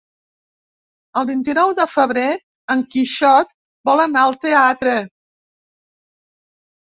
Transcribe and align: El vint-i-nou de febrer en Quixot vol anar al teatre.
El 1.19 1.25
vint-i-nou 1.31 1.73
de 1.79 1.85
febrer 1.95 2.23
en 2.75 2.81
Quixot 2.93 3.53
vol 3.89 4.01
anar 4.05 4.23
al 4.29 4.35
teatre. 4.45 4.95